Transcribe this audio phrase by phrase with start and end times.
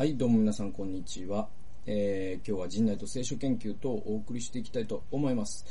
[0.00, 1.46] はい、どうも皆さんこんにちは。
[1.84, 5.66] えー、今日は陣内と聖書研究とお送りしていきたいと思います。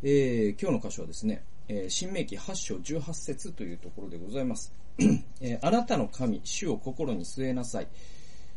[0.00, 4.72] えー、今日の箇所はですね、えー、新明記8章18節というところでございます。
[5.42, 7.88] えー、あなたの神、主を心に据えなさい。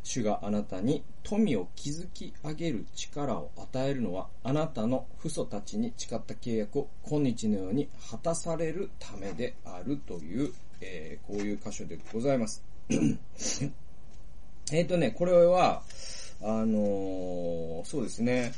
[0.04, 12.64] 主があなたに富を築き上げる力を与えるのは、あなたの父祖たちに誓った契約を今日のように果たされるためであるという、えー、こういう箇所でございます。
[14.72, 15.82] えっとね、これは、
[16.42, 18.52] あのー、そうですね、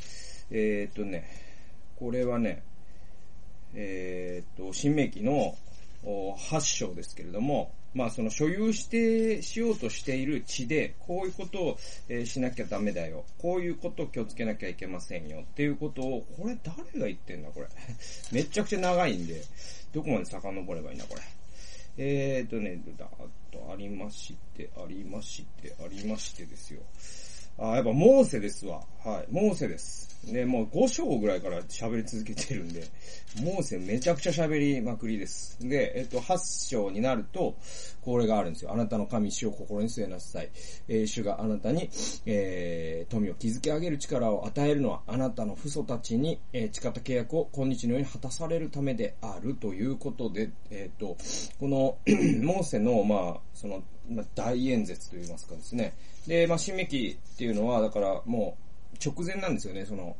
[0.50, 1.30] えっ、ー、とね、
[1.98, 2.64] これはね、
[3.76, 5.56] えっ、と、新明記の
[6.04, 13.26] 8章ですけれども、まあその所有してしようとしている地で、こういうことを、えしなきゃダメだよ。
[13.38, 15.42] こういうことを気をつけなきゃいけませんよ。
[15.42, 17.68] っていうことを、これ誰が言ってんだこれ。
[18.32, 19.44] めちゃくちゃ長いんで、
[19.94, 21.22] どこまで遡ればいいんだこれ。
[22.02, 23.10] えーとね、だっ
[23.52, 26.80] とありまして、ありまして、ありましてですよ。
[27.58, 28.82] あ、やっぱモーセですわ。
[29.04, 29.28] はい。
[29.30, 30.09] モーセです。
[30.26, 32.84] で、もう5章ぐらいから喋り続けてるんで、
[33.42, 35.58] モーセめちゃくちゃ喋りまくりです。
[35.62, 37.56] で、えっと、8章になると、
[38.02, 38.74] これがあるんですよ。
[38.74, 40.50] あなたの神主を心に据えなさい。
[40.88, 41.90] えー、主があなたに、
[42.26, 51.18] えー、富を築き上げる力を与えるのは、あなたの父祖たちに、えー、誓った契約を今日のように果たされるためであるということで、えっ、と、
[51.60, 51.98] この、
[52.44, 55.94] モーセの、まあ、その、まあ、大演説といいますかですね。
[56.28, 58.69] で、まあ、新明記っていうのは、だからもう、
[59.04, 60.16] 直前なんですよね、その、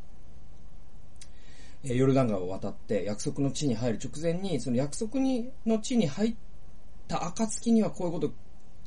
[1.84, 6.36] えヨルダン川を渡って約束の地に入る直前に、その約束にの地に入っ
[7.08, 8.32] た暁にはこういうこと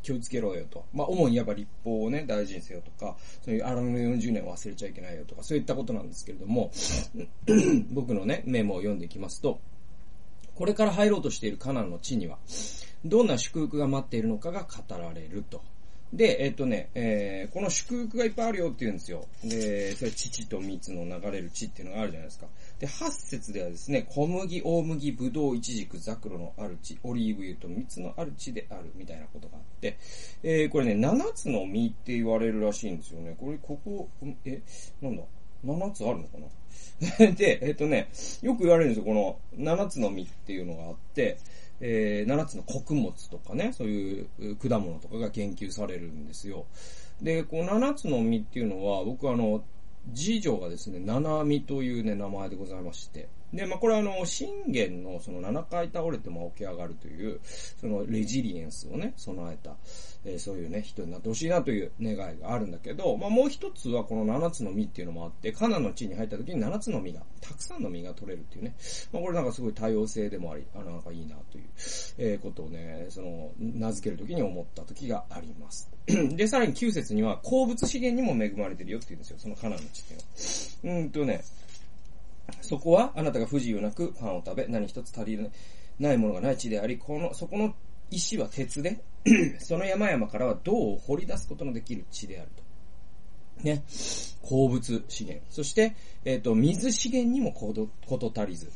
[0.03, 0.85] 気をつけろよと。
[0.93, 6.71] まあ、主にやっぱ立法をね、大事にせよとか、そういう荒野の40年を忘れちゃいけないよとか、そういったことなんですけれども、
[7.91, 9.61] 僕のね、メモを読んでいきますと、
[10.55, 12.39] これから入ろうとしているカナンの地には、
[13.05, 15.63] どんな祝福が待っているのかが語られると。
[16.13, 19.27] で、えっとね、えー、この祝福がいっぱいあるよって言うんですよ。
[19.43, 22.47] で、それ父と蜜の流れる地っていうのがあるじゃないですか。
[22.79, 29.97] で、8節ではですね、小麦、大麦、ぶどう、いちじく、ザクロのある地、オリーブ油と蜜のある地であるみたいなことがあって、
[30.43, 33.35] えー、これね、7つの実って言われるらしいんですよね。
[33.39, 34.09] これ、ここ、
[34.45, 34.61] え、
[35.01, 35.23] なんだ
[35.65, 36.47] ?7 つあるのかな？
[37.33, 38.09] で、えっとね、
[38.43, 39.05] よく言われるんですよ。
[39.05, 41.39] この7つの実っていうのがあって、
[41.85, 46.65] えー、7つの穀物とかね、そういう果物とかが研究されるんですよ。
[47.21, 49.65] で、この7つの実っていうのは、僕はあの、
[50.15, 53.29] 次女がですね、七海というね、名前でございまして。
[53.53, 57.41] で、まあ、これはあの、信玄のその7回倒れても起き上がるという、
[57.81, 59.77] そのレジリエンスをね、備えた、
[60.25, 68.75] えー、そういうね、人になってほしいなという願いがあるんだけど、まあ、もう一つはこの7つの実っていうのもあって、カナの地に入った時に7つの実が、たくさんの実が取れるっていうね、
[69.13, 71.65] まあ、これなんかすごい多様性でもあり、あのなんかいいなという、
[72.19, 75.91] えー、ことをね、その、名付ける時に思った時があります。
[76.07, 81.01] で、さらに9節には、鉱物資源にも恵まれてるよって言うんですよ、そのカナの地っていうのは。
[81.03, 81.45] うんとね、
[82.61, 85.51] そこはあなたが不自由なくパンを食べ、何一つ足り
[85.99, 87.75] ないものがない地であり、この、そこの
[88.11, 89.03] 石は鉄で、
[89.59, 92.63] その山々からは銅を掘り出すことのできる地であると。
[93.65, 93.85] ね。
[94.43, 95.47] 鉱物資源。
[95.51, 98.71] そして、えっ、ー、と、水資源にもこと足りず。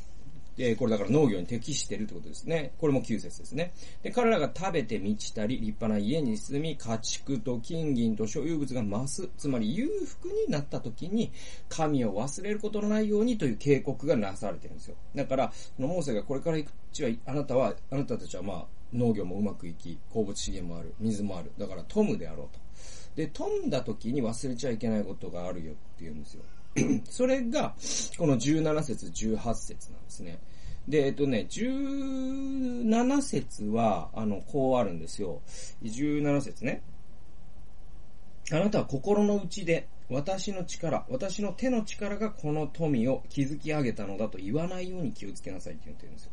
[0.59, 2.73] えー、これだから農業に適してるってことですね。
[2.79, 3.73] これも9節ですね。
[4.03, 11.33] で、彼らが食べて満ちたり、立派な家に住み、家畜と金銀と所有物が増す、つまり裕福になった時に、
[11.69, 14.97] 神を忘れることのないようにという警告がなされてるんですよ。
[15.15, 21.53] だから、そのモーセがこれから行く地は、あなたは、あなたたちはまあ、農業もうまくいき、鉱物資源もある、水もある。
[21.59, 22.61] だから、トムであろうと。
[23.17, 26.43] で、富んだ時に忘れちゃいけないことがあるよって言うんですよ。
[27.09, 27.75] それが、
[28.19, 30.39] この17節、18節なんですね。
[30.89, 35.43] で、えっとね、17節は、あの、こうあるんですよ。
[35.83, 36.83] 17節ね。
[38.53, 46.31] あなたは心の内で、私の力、私の手の力がこの富を築き上げたのだと言わないように気をつけなさいって言ってるんですよ。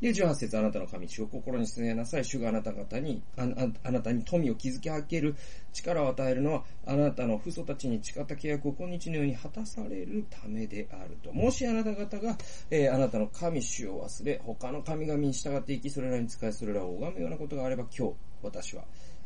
[0.00, 2.24] で、18節あなたの神、主を心に据えなさい。
[2.24, 3.46] 主があなた方に、あ
[3.84, 5.36] あなたに富を築き上げる
[5.72, 11.32] 力を与えるのは、あなたの父祖たちに誓った契約を今日のように果たされるためであると。
[11.32, 12.36] もしあなた方が、
[12.70, 18.84] えー、あなたの神、主を忘れ、他の神々に従って生き、それらに使い、それらを拝むようなことがあれば、今日、私は、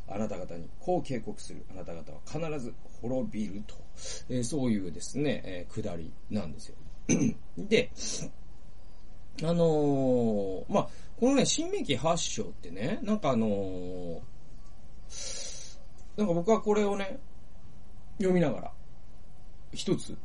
[0.08, 1.64] あなた方にこう警告する。
[1.70, 3.74] あなた方は必ず滅びると。
[4.28, 6.76] えー、そういうですね、えー、下りなんですよ。
[7.58, 7.90] で、
[9.42, 10.88] あのー、まあ、
[11.18, 14.20] このね、新明記8章ってね、なんかあのー、
[16.16, 17.18] なんか僕はこれをね、
[18.18, 18.72] 読みながら、
[19.72, 20.16] 一つ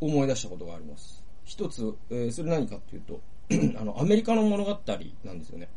[0.00, 1.22] 思い出したことがあります。
[1.44, 3.20] 一つ、えー、それ何かっていうと、
[3.78, 4.70] あの、アメリカの物語
[5.24, 5.68] なんですよね。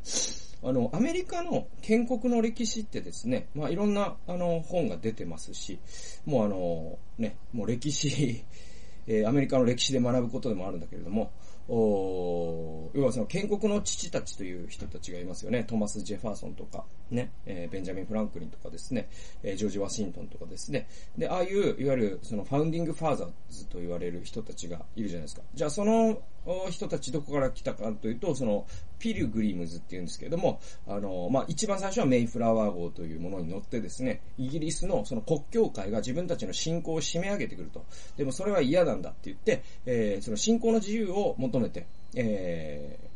[0.63, 5.79] あの、アメリカの建国の歴史ってですね、まあ、いろんな、あの、本が出てますし、
[6.25, 8.43] もうあの、ね、もう歴史、
[9.07, 11.31] えー、アメリカの歴史で学ぶことでもあるんだけれども、
[11.69, 15.63] お要はその建国の父たちという人たちがいますよね。
[15.65, 19.09] トマス・ジェファーソンとか、ね、えー、ベンジャミン・フランクリンとかですね、
[19.43, 20.87] えー、ジョージ・ワシントンとかですね。
[21.17, 25.41] で、ああいう、いわゆるそのファウンディング・ファーザーズと言われる人たちがいるじゃないですか。
[25.53, 26.21] じゃあその
[26.69, 28.65] 人たちどこから来たかというと、その、
[28.99, 37.85] ピルグリムズっていうんですけれども、あの、まあ、一番最初はメイフラワー号というものに乗ってですね、イギリスのその国教会が自分たちの信仰を締め上げてくると。
[38.17, 41.85] でもそれは嫌なんだって言って、えー、その信仰の自由を求めて、
[42.15, 43.06] えー、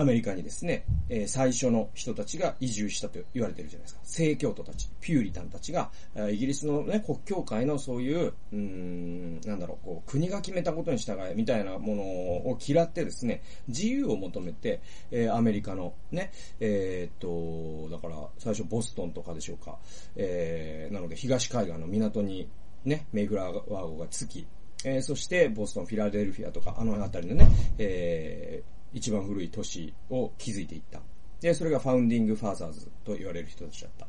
[0.00, 4.00] アメリカにですね、え、最初の人たちが移住したと言われてるじゃないですか。
[4.04, 5.90] 聖教徒たち、ピューリタンたちが、
[6.30, 14.80] イギリスのね、国教会のそういう、うん、なんだろう、こう、国が決めたことに従え、みたいなものを嫌ってですね、自由を求めて、
[15.10, 19.78] え、アメリカのね、えー、っと、だから、最初ボストンとかでしょうか、
[20.16, 22.48] えー、なので東海岸の港に
[22.86, 24.46] ね、メイフラワー号が着き、
[24.84, 31.00] えー、そしてボストン、フィラデルフィアとか、あの辺りのね、えー、一番古い都市を築いていった。
[31.40, 34.06] で、それがファウンディングファーザーズと言われる人たちだった。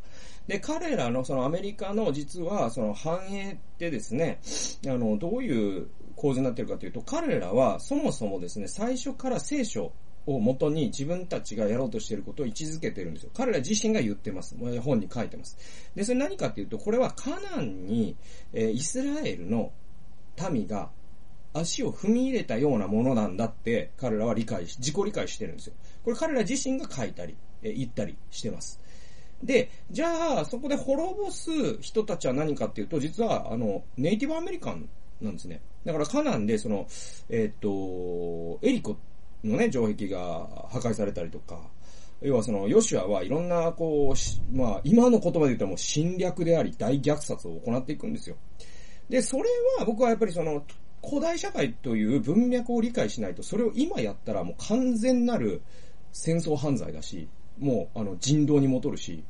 [0.48, 4.40] で、彼らのそのアメリカの実はその繁栄ってですね、
[4.86, 9.94] あの、どういう構図になってるかというと、彼らはそもそもですね、最初から聖書
[10.26, 13.32] を元に自分たちがやろうとしていることを位置づけてるんですよ。
[13.36, 14.56] 彼ら自身が言ってます。
[14.82, 15.58] 本に書いてます。
[15.96, 18.16] で、それ何かっていうと、これはカナンに、
[18.54, 19.72] えー、イスラエルの
[20.52, 20.90] 民が
[21.54, 25.74] 足を踏み入れたようなものなんだって彼らは理解し、自己理解してるんですよ。
[26.04, 28.80] これ彼ら自身が書いたり、え言ったりしてます。
[29.44, 31.50] で、じゃあ、そこで滅ぼす
[31.82, 34.88] 人たちは何かっていうと、実は、あの、ネイティブアメリカン
[35.20, 35.62] なんですね。
[35.84, 36.88] だからカナンで、その、
[37.30, 38.96] えっ、と、エリコ
[39.44, 41.60] のね、城壁が破壊されたりとか、
[42.22, 48.36] 要はその、ヨシュアはいろんな、こう、まあ、今の言葉で言ったらもう侵略であり、大虐殺を行っていくんですよ。
[49.10, 49.44] で、それ
[49.80, 50.64] は僕はやっぱりその、
[51.04, 55.62] 古代社会という文脈を理解しないと、それを今やったらもう完全なる
[56.12, 57.28] 戦争犯罪だし、
[57.60, 59.24] もうあの人道に戻るし、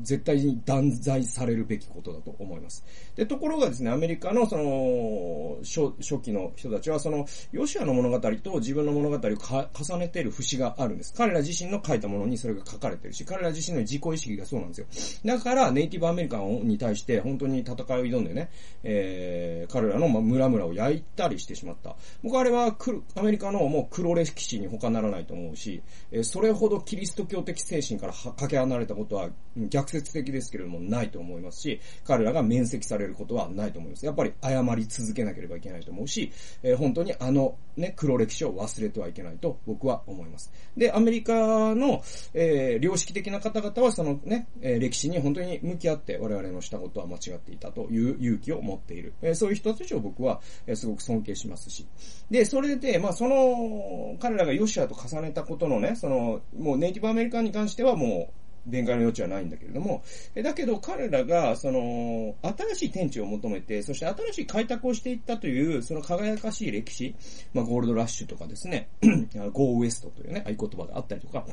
[0.00, 2.84] 絶対に断罪されるべきことだと思います。
[3.14, 11.14] で、ところがですね、アメリカのその、初初期の人たちは、その、ヨシアの物語と自分の物語を重ねている節があるんです。
[11.16, 15.34] 彼ら自身の書いたものにそれが書かれてるし、彼ら自身の自己意識がそうなんですよ。
[15.36, 17.76] だから、ネイティブアメリカンに対して本当に戦いを
[18.06, 18.50] 挑んでね、
[18.82, 21.96] えー、彼らの村々を焼いたりしてしまった。
[22.22, 22.76] 僕あれは、
[23.14, 25.82] アメリカのもう黒歴史に他ならないと思うし、
[26.12, 34.04] えそれほどキリスト教的精神からかけ離れたことは逆逆説的ですけれどもないと思いますし、彼らが面積されることはないと思います。
[34.04, 40.52] やっぱり謝り続けなければいけないと思うし、えー、本当にあのね、黒歴史を忘れてはいけないと僕は思います。
[40.76, 42.02] で、アメリカの、
[42.34, 49.14] えー、良識的な方々はそのね、え、歴史に本当に向き合って我々のしたことは間違っていたという勇気を持っている。
[49.22, 51.86] え、そういう人たちを僕は、え、すごく尊敬しますし。
[52.30, 60.02] で、それで、まあその、彼らがヨシアと重ねたことのね、その、もうネイティブアメリカンに関してはもう、弁解の余地はないんだけれども、
[60.34, 67.14] だけど彼らが、その、新しい天地を求めて、そして新しい開拓をしていったという、その輝かしい歴史、
[67.54, 68.88] まあ、ゴールドラッシュとかですね、
[69.52, 71.46] ゴーウエストというね、合言葉があったりとか、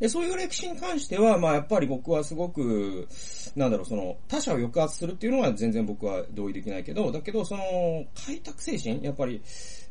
[0.00, 3.08] で、そういう歴史に関しては、まあやっぱり僕はすごく、
[3.56, 9.40] なんだろう、その、他者を抑圧するっていうのは全然僕は同意できないけど、だけど、その、開拓精神やっぱり、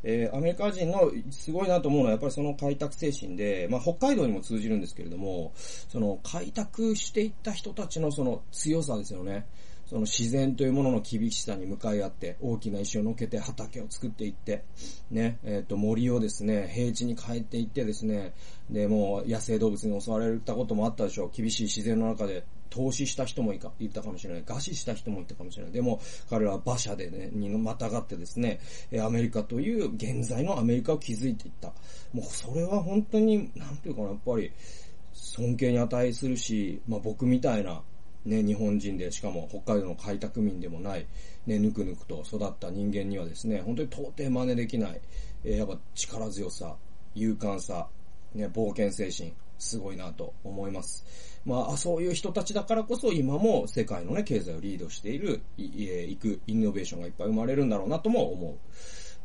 [0.03, 9.45] えー、アメリカ人のすごいなと思うのは、やっぱりその開拓精神で、まあ北海道にも通じるんですけれども、その、開拓していった人たちのその強さですよね。
[9.93, 14.63] その自然というものの厳しさに向かい合って、大きな石を乗っけて畑を作っていって、
[15.11, 18.33] ね、えっ、ー、と、森をですね、平地に変えていってですね、
[18.71, 21.31] で、もう野生動物に襲われたこともあったでしょう。
[21.31, 24.43] 厳しい自然の中で投資した人もいたかもしれない。
[24.43, 25.71] 餓死した人もいたかもしれない。
[25.71, 28.61] でも、彼らは馬車でね、にまたがってですね、
[28.99, 31.67] アメリカという現在のアメリカを築いていった。
[32.13, 34.51] もうそれは本当に、なんていうかな、やっぱり、
[35.13, 37.83] 尊敬に値するし、まあ僕みたいな、
[38.25, 41.05] ね、日本人で、しかも北海道の開拓民でもない、
[41.45, 45.01] ね、ぬくぬくと育った人間にはですね、本当に到底真似できない、
[45.43, 46.75] えー、やっぱ力強さ、
[47.15, 47.87] 勇敢さ、
[48.33, 51.05] ね、冒険精神、すごいなと思います。
[51.45, 58.55] まあ、そういう人たちだからこそ今も世界のね、経済をリードしている、い、えいく、イノベーションがいっぱい生まれるんだろうなとも思う。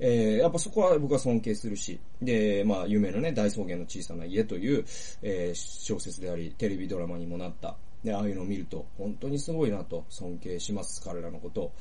[0.00, 4.85] えー、やっぱそこは僕は尊敬するし、で、まあ、有名なね、大草原の小さな家という、
[5.23, 11.73] えー、小説であり、テレビドラマにもなった、で、ああいうのを見ると、本当にすごいなと尊敬します、彼らのこと。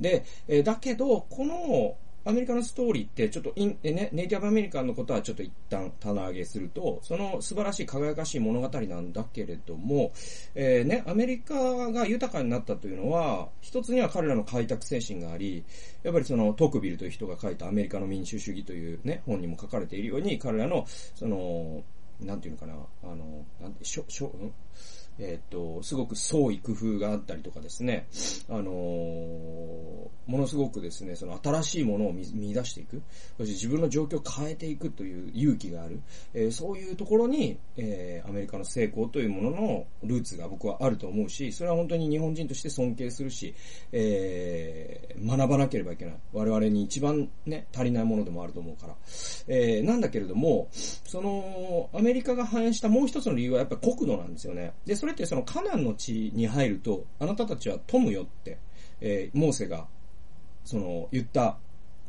[0.00, 10.12] で、え、だけど、この、アメリカのストーリーってちょっとイン、ね、ネイティブアメリカンのことはちょっと一旦棚上げすると、その素晴らしい輝かしい物語なんだけれども、
[10.54, 11.54] えー、ね、アメリカ
[11.90, 15.64] が豊かになったというのは、一つには彼らの開拓精神があり、
[16.04, 20.86] やっぱりそのトクビルという人が書いたアメリカの民主主義というね、本にも書かれているように、彼らの、
[21.16, 21.82] その、
[22.20, 24.52] なんていうのかな、あの、なんて、しょ、しょ、ん？
[25.18, 28.06] えっ、と、すごく創意工夫があったりとかですね、
[28.48, 33.02] あのー、ものすごくですね、その新しいものを見見出していく、
[33.36, 36.00] そして自分の状況を変えていくという勇気がある、
[36.34, 43.54] えー、そういうところに、えー、アメリカの成功というもののルーツが僕はあると思うし、それは本当に日本人として尊敬するし、
[43.92, 46.14] えー、学ばなければいけない。
[46.32, 48.94] 我々に一番ね、足りないものでもあると思うから。
[49.48, 54.72] えー、なんだけれども、その、アメリカが反映したもう一つの理由はやっぱり国土なんですよね。
[54.86, 58.58] で、それってそのカナンの地に入ると、あなたたちは富むよって、
[59.00, 59.88] えー、モーセが、
[60.64, 61.58] その、言った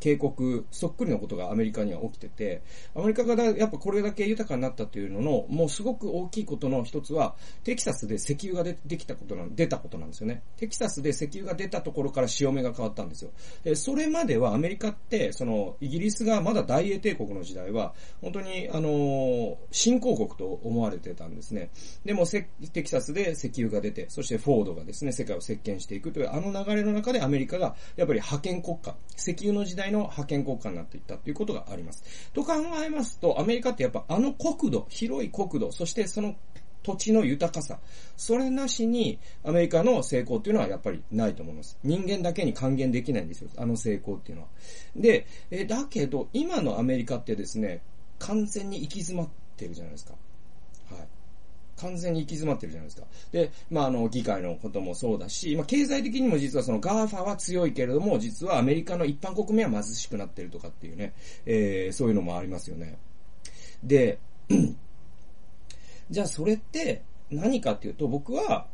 [0.03, 2.61] 警告そっくりのことがアメリカには起きてて、
[2.93, 10.43] アメリカがやっぱこれだけ豊かになったというのの、もうすごく大きいことの一つは、テキサスで石油がでできたことなん、出たことなんですよね。
[10.57, 13.31] テキサスで石油が出たところから潮目が変わったんですよ。
[13.63, 21.69] で、それまではアメリカって、その、イギリスがまだ大英帝国の時代は、本当に、あの、新興国と思われてたんですね。
[22.03, 32.03] でも、テキサスで石油が出て、そしてフォードがですね、世界を席巻していくという、あの流れの中でアメリカが、やっぱり覇権国家、石油の時代の覇権国家になっていったということがあります。
[32.33, 36.35] と考えますと、アメリカってやっぱあの国土、広い国土、そしてその
[36.83, 37.79] 土地の豊かさ。
[38.17, 41.77] それなしに、アメリカの成功っていうのはやっぱりないと思います。
[41.83, 43.49] 人間だけに還元できないんですよ。
[43.57, 44.49] あの成功っていうのは。
[44.95, 47.81] で、えだけど、今のアメリカってですね、
[48.19, 50.13] 完全に行き詰まってるじゃないですか。
[51.77, 53.07] 完全に行き詰まってるじゃないですか。
[53.31, 61.13] で、まあ、あの、議会のこともそうだし、まあ、経済的にも実はその GAFA は強いけれども、実はアメリカの一般国民は貧しくなってるとかっていうね、
[61.45, 62.97] えー、そういうのもありますよね。
[63.83, 64.19] で、
[66.09, 68.67] じゃあそれって何かっていうと、僕は、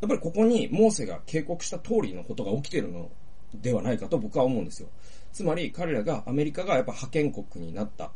[0.00, 3.08] やっぱりここにモーセが警告した通りのことが起きてるの
[3.54, 4.88] ではないかと僕は思うんですよ。
[5.32, 8.10] つまり彼らが、アメリカがやっぱ覇権国になった。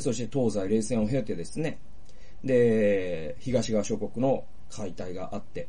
[0.00, 1.78] そして東西冷戦を経てですね、
[2.44, 5.68] で、東側諸国の解体があって、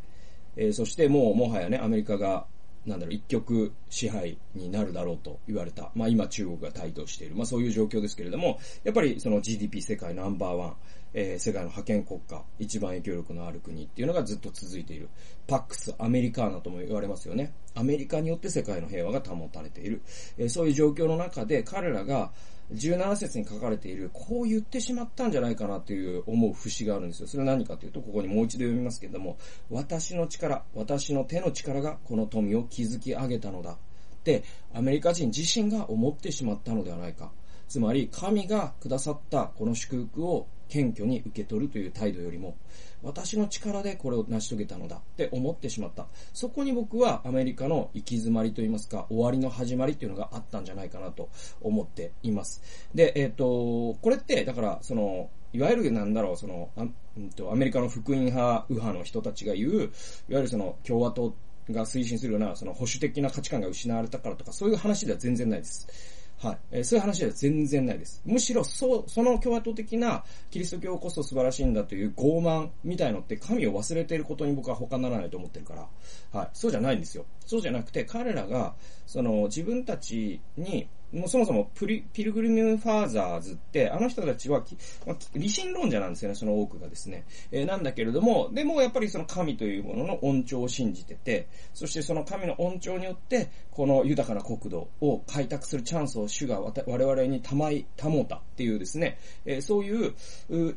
[0.55, 2.45] えー、そしてもうもはやね、アメリカが、
[2.85, 5.91] なんだろう、一極支配になるだろうと言われた。
[5.93, 7.35] まあ今中国が台頭している。
[7.35, 10.75] まあそういう状況ですけれども、やっぱりその GDP 世界ナンバーワン、
[11.13, 15.09] えー、世界の覇権国家、一番影響力のある国っていうのがずっと続いている。
[15.47, 17.53] パックス、アメリカーナとも言われますよね。
[17.75, 20.01] アメリカによって世界の平和が保たれている。
[20.37, 22.31] えー、そういう状況の中で彼らが、
[22.73, 27.27] 17節に書かれている、こう言ってしまったんじゃないかなという思う節があるんですよ。
[27.27, 29.37] それは何かというと、ここにもう一度読みますけれども、
[29.69, 33.71] 私の力、私の手の力がこの富を築き上げたのだ。
[33.73, 37.31] って、アメリカ人自身が思ってしまったのではないか。
[37.67, 42.55] つまり、神がくださったこの祝福を謙虚に受け取るという態度よりも、
[43.03, 46.07] 私の力でこれを成し遂げたのだって思ってしまった。
[46.33, 51.29] そこに僕はアメリカの行き詰まりといいますか、終わりの始まりっていうのがあったんじゃないかなと
[51.61, 52.61] 思っています。
[52.95, 56.87] で、えっ、ー、と、これって、だから、その、いわゆるなんだろう、その、あ
[57.17, 59.89] うんと、アメリカの福音派、右派の人たちが言う、いわ
[60.29, 61.35] ゆるその、共和党
[61.69, 66.20] が推進するような、その保守的な価値観が失われたからとか、そういう話では全然ないです。
[66.41, 66.57] はい。
[66.71, 68.21] えー、そういう話では全然ないです。
[68.25, 76.39] むしろ、そう、その共和党的なキリスト教こそ素晴らしいんだという傲慢みたいのって神を忘れていることに僕は他ならないと思ってるから。
[76.39, 76.49] はい。
[76.53, 77.25] そうじゃないんですよ。
[77.45, 78.73] そうじゃなくて、彼らが、
[79.11, 84.63] その、自分たちに、もうそもそもプリ、ピルグリムファーザーズって、あの人たちは、
[85.05, 87.25] まあ、理心論者なんですよね、その多くがですね。
[87.51, 100.15] えー、なんだけれども、でもやっぱりその神というものの恩寵を信じてて、そしてその神の恩寵によって、この豊かな国土を開拓するチャンスを主が我々にたまい、保ったっていうですね、えー、そういう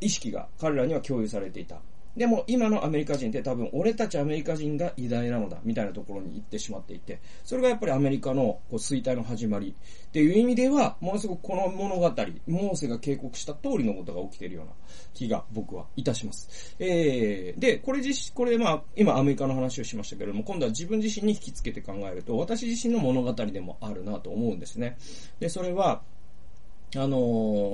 [0.00, 1.80] 意識が彼らには共有されていた。
[2.16, 9.74] でも今のアメリカ人って多分俺たちアメリカ人が偉大なのだみたいなところに行ってしまっていて、それがやっぱりアメリカのこう衰退の始まり
[10.08, 12.08] っていう意味では、ものすごくこの物語、
[12.46, 14.72] モーセが警告した通りのことが起きているような
[15.12, 16.76] 気が僕はいたします。
[16.78, 24.96] えー、で、これ自これまあ、今アメリカの話をしましたけれども、今度は自分自身に引き付けて考えると、私自身の物語でもあるなと思うんですね。
[25.40, 26.02] で、それは、
[26.96, 27.18] あの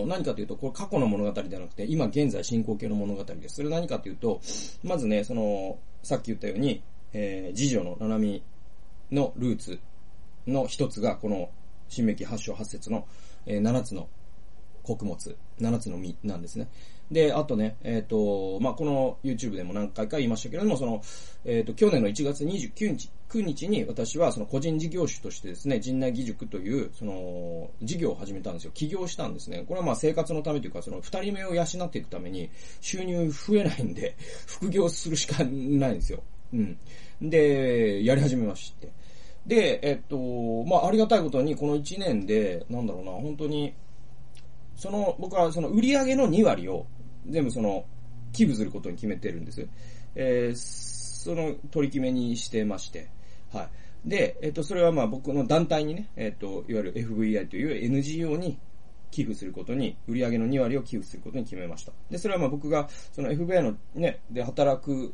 [0.05, 3.57] ー、何かというと、これ過去の物語ではなくて、今現在進行形の物語です。
[3.57, 4.41] それ何かというと、
[4.83, 8.43] まずね、その、さっき言ったように、えー、次女の七海
[9.11, 9.81] のルーツ
[10.47, 11.50] の一つが、この、
[11.89, 13.07] 新明記8章八節の、
[13.47, 14.09] えー、七つの
[14.91, 16.69] 穀物、7つの実なんですね。
[17.11, 21.03] で、あとね、えっ、ー、と、まあ、この YouTube でも何回か言いましたけれども、その、
[21.45, 28.71] えっ、ー、と、去年の1月29日、9日に私はその個人事業主としてですね、陣内義塾という、その、事業を始めたんですよ。
[28.75, 29.65] 起業したんですね。
[29.67, 34.17] これはまあ生活のためというか、その二人目を養っていくために収入増えないんで、
[34.47, 36.23] 副業するしかないんですよ。
[36.53, 36.79] うん。
[37.23, 38.89] で、やり始めまして。
[39.47, 43.73] で、えっと、まあ、ありがたいことに、この1年で、なんだろうな、本当に、
[44.77, 46.87] その、僕はその売り上げの2割を、
[47.29, 47.85] 全部その、
[48.33, 49.67] 寄付することに決めてるんです。
[50.15, 53.09] えー、その取り決めにしてまして。
[53.53, 53.65] は
[54.05, 54.09] い。
[54.09, 58.59] で、えっと、それはまあ僕の団体にね、えっと、いわゆる FVI という NGO に
[59.11, 61.93] 寄付することに、売上の2割を寄付することに決めました。
[62.11, 65.12] で、それはまあ僕が、その FVI のね、で働く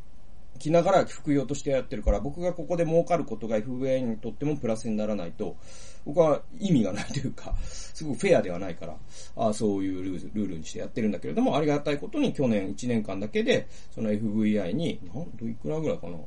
[0.57, 5.57] きながら副業としてやってるから、僕がここで儲かることが FVA にとってもプラスにならないと、
[6.05, 8.97] 僕は意味がないというか、すごくフェアではないから、
[9.37, 16.19] あそういうルールルールにしてやってるんだけれども、ありがたいことに去年1年間だけで、その FVI に、なんといくらぐらいかな。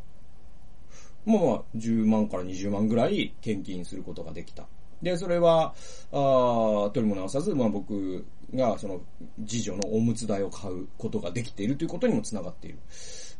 [1.26, 4.68] まあまあ、10万から20万ぐらい献金することができた。
[5.02, 5.74] で、それは、
[6.12, 9.02] あ取りも直さず、まあ僕が、その、
[9.46, 12.80] 次女のおむつ代を買うことができているということにもつながっている。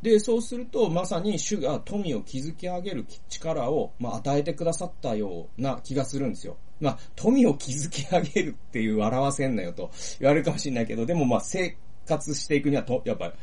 [0.02, 6.58] で、そうすると、まさに主が富を築き上げる力を、まあ、与えてくださったような気がするんですよ。
[6.80, 11.76] まあ、富を築き上げるっていう表せんなよと言われるかもしれないけど、でもまあ、生
[12.06, 13.34] 活していくにはと、やっぱり、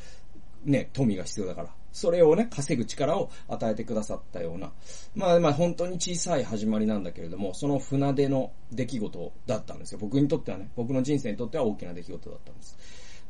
[0.67, 1.75] ね、富が必要だから。
[1.93, 4.71] それをね、稼ぐ力を与えてくださったような。
[5.15, 9.99] まあまあ本当に小さい始まりなんだけれども、その船出の出来事だったんですよ。
[9.99, 12.77] 僕にとってはね、僕の人生にとっては大きな出来事だったんです。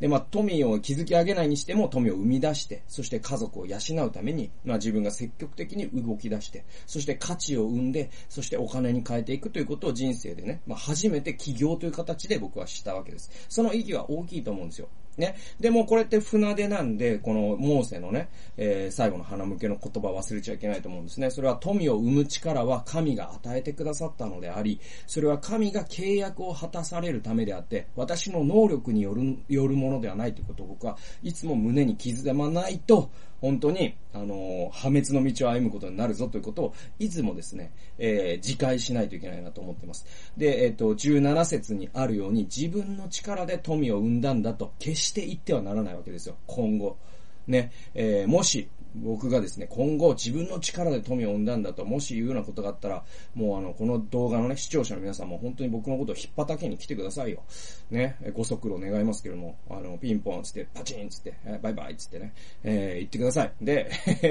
[0.01, 13.31] で、まあ、富を築き上げないにしても、富を生み出して、そして家族を養うために、まあ、自分が積極的に動き出して、そして価値を生んで、そしてお金に変えていくということを人生でね、まあ、初めて起業という形で僕はしたわけです。
[13.49, 14.89] その意義は大きいと思うんですよ。
[15.17, 15.37] ね。
[15.61, 21.31] でもこれって船出なんで、このモーセのね、えー、最後の花向けの言葉忘れちゃいけないと思うんですね。
[21.31, 40.07] それは富を生む力は神が与えてくださったのであり、それは神が契約を果たされるためであって、私の能力による、よるものではないということを僕はいつも胸に傷でまないと、本当に、あの、破滅の道を歩むことになるぞということを、いつもですね、えー、自戒しないといけないなと思ってます。
[40.37, 46.37] で、えっ、ー、と、17節にあるように、自分の力で富を生んだんだと、決して言ってはならないわけですよ。
[46.47, 46.97] 今後。
[47.47, 48.69] ね、えー、もし、
[49.03, 53.05] 僕がですね、今後自分の力で富を生んだんだと、もし言うようなことがあったら、
[53.35, 57.43] もうあの、この動画のね、視聴者の皆さんも本当に僕のことを引っ叩けに来てくださいよ。
[57.91, 62.33] ね、ご足労願いますけども、あの、ピンポンつって、パチンつってえ、バイバイつってね、
[62.65, 63.53] えー、言ってください。
[63.61, 63.91] で、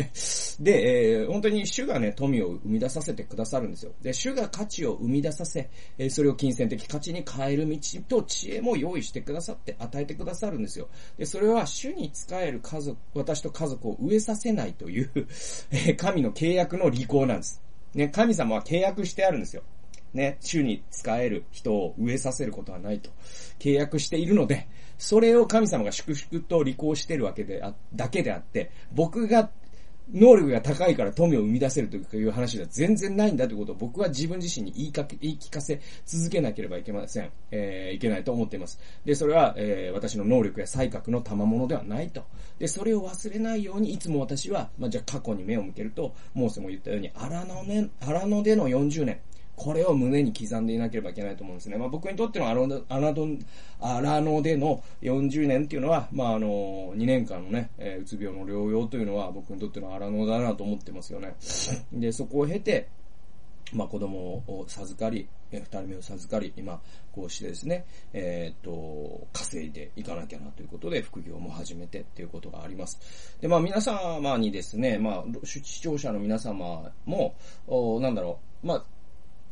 [0.59, 3.93] で、えー、本当に主がね、富を生み出させてくださるんですよ。
[4.01, 10.89] で、主が価値を生み出させ、えー、それを金銭的価値に変える道と知恵も用意してくださって、与えてくださるんですよ。
[11.17, 15.09] で、それは主に仕える家族、私と家族を植えさせないという、
[15.71, 17.61] え神の契約の履行なんです。
[17.93, 19.63] ね、神様は契約してあるんですよ。
[20.13, 23.09] ね、主に使える人を植えさせることはないと
[23.59, 29.51] 契約しているので、それを神様が祝福と履行してるわけであ、だけであって、僕が
[30.13, 37.31] 能力が高いから富を生み出せるという話では全然ないんだということを僕は自分自身に言いかけ、言い聞かせ続けなければいけません。
[37.51, 38.79] えー、いけないと思っています。
[39.03, 42.23] で、それは、えー、私の能力や才覚の賜物ではないと。
[42.59, 49.19] で、それを忘れないように、いつも私は、まあ、じゃあ過去に目を向けると、モーセも言ったように、荒野ね、荒野での40年、
[49.55, 51.77] これを胸に刻んでいなければいけないと思うんですね。
[51.77, 52.81] まあ、僕にとってのアラノ
[53.79, 61.35] アラノでの40年っていうのは、まあ、あの、2年間のね、えー、うつ病の療養というのは僕にとってのアラノだなと思ってますよね。
[61.93, 62.87] で、そこを経て、
[63.73, 66.79] まあ、子供を授かり、え二人目を授かり、今、
[67.11, 72.99] こうしてですね、えー、っと、稼いでいかなきゃなということで、副業も始めてっていうことがあります。
[73.41, 77.35] で、まあ、皆様にですね、まあ、視聴者の皆様も、
[77.67, 78.85] おなんだろう、まあ、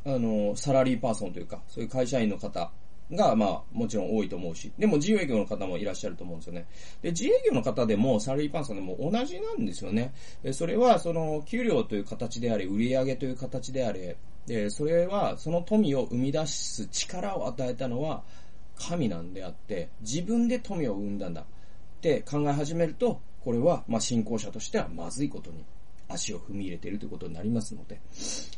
[0.06, 2.72] あの、サラリーパーソンというか、そういう会社員の方
[3.12, 6.66] が、まあ、もちろん多いと思うし、でも自由営業の方もいらっしゃると思うんですよね。
[7.02, 10.14] で、自営業の方でも、サラリーパーソンでも同じなんですよね。
[10.42, 18.24] でそれは、その、給料という形であれ、売上という形であれ、で、それは、その富を生み出す力を与えたのは、
[18.76, 21.46] 神なんであって、自分で富を生んだんだっ
[22.02, 25.64] て考え始めると、これは、まあ、信仰者としてはまずいことに
[26.14, 28.02] 足を踏み入れているということになりますので、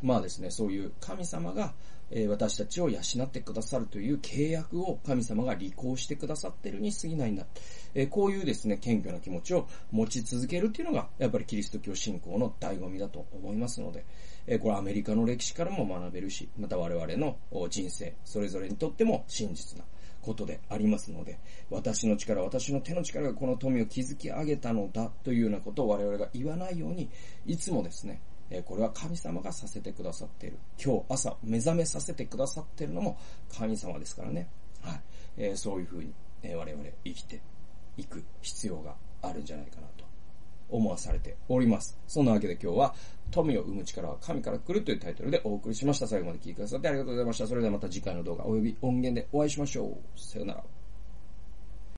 [0.01, 1.73] まあですね、そういう神様が、
[2.11, 7.47] え私たちを養ってくださるという契約を神様が履行してくださってるに過ぎないんだ。
[7.95, 14.05] えこういうですね、謙虚な気持ちを持ち続けるっていうのが、やっぱりキリスト教信仰の醍醐味だと思いますので、
[14.45, 17.37] えこれアメリカの歴史からも学べるし、また我々の
[17.69, 19.85] 人生、それぞれにとっても真実な
[20.25, 27.09] ことでありますので、私の力、私の手の力がこの富を築き上げたのだというようなことを我々が言わないように、
[27.45, 30.57] いつもですね、えこれは神様がさせてくださっている。
[30.83, 33.17] 今日朝目覚めさせてくださっているのも
[33.49, 34.49] 神様ですからね。
[34.81, 35.01] はい。
[35.37, 37.41] え、そういうふうに、え我々生きて
[37.97, 40.04] いく必要があるんじゃないかなと
[40.69, 41.97] 思わされております。
[42.07, 42.95] そんなわけで今日は、
[43.31, 46.07] 富を生む力は神から来るというタイトルでお送りしました。
[46.07, 47.47] 最後まで聞いてくださってありがとうございました。
[47.47, 50.19] それではまた次回の動画及び音源でお会いしましょう。
[50.19, 50.63] さよなら。